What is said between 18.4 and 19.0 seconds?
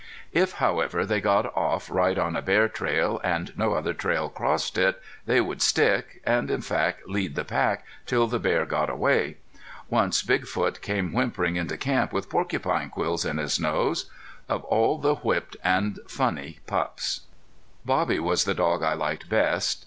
the dog I